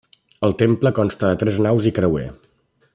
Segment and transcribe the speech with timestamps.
[0.47, 2.27] El temple consta de tres naus i creuer.